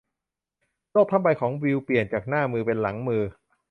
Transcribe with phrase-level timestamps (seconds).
[0.91, 3.21] โลกทั้งใบของวิลเปลี่ยนจากหน้ามือเป็นหลังมือ